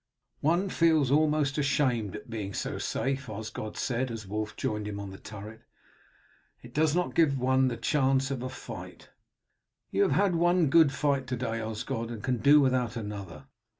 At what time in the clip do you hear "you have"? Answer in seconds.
9.91-10.13